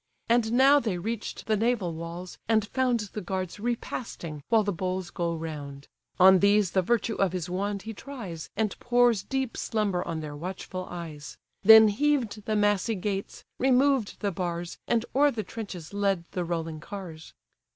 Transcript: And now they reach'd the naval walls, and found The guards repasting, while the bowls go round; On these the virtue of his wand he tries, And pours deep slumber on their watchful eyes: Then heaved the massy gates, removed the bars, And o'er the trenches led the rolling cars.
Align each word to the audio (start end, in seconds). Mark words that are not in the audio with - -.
And 0.27 0.53
now 0.53 0.79
they 0.79 0.97
reach'd 0.97 1.45
the 1.45 1.55
naval 1.55 1.93
walls, 1.93 2.39
and 2.49 2.65
found 2.69 3.01
The 3.13 3.21
guards 3.21 3.59
repasting, 3.59 4.41
while 4.49 4.63
the 4.63 4.73
bowls 4.73 5.11
go 5.11 5.35
round; 5.35 5.87
On 6.19 6.39
these 6.39 6.71
the 6.71 6.81
virtue 6.81 7.13
of 7.17 7.33
his 7.33 7.51
wand 7.51 7.83
he 7.83 7.93
tries, 7.93 8.49
And 8.57 8.75
pours 8.79 9.21
deep 9.21 9.55
slumber 9.55 10.03
on 10.07 10.19
their 10.19 10.35
watchful 10.35 10.87
eyes: 10.89 11.37
Then 11.61 11.89
heaved 11.89 12.45
the 12.45 12.55
massy 12.55 12.95
gates, 12.95 13.45
removed 13.59 14.19
the 14.21 14.31
bars, 14.31 14.79
And 14.87 15.05
o'er 15.15 15.29
the 15.29 15.43
trenches 15.43 15.93
led 15.93 16.25
the 16.31 16.43
rolling 16.45 16.79
cars. 16.79 17.35